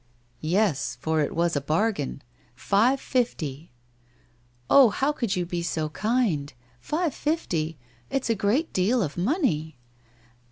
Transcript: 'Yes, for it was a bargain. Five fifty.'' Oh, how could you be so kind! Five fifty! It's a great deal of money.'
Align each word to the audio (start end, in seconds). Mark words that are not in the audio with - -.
'Yes, 0.59 0.97
for 0.99 1.21
it 1.21 1.35
was 1.35 1.55
a 1.55 1.61
bargain. 1.61 2.23
Five 2.55 2.99
fifty.'' 2.99 3.71
Oh, 4.67 4.89
how 4.89 5.11
could 5.11 5.35
you 5.35 5.45
be 5.45 5.61
so 5.61 5.89
kind! 5.89 6.51
Five 6.79 7.13
fifty! 7.13 7.77
It's 8.09 8.27
a 8.31 8.33
great 8.33 8.73
deal 8.73 9.03
of 9.03 9.15
money.' 9.15 9.77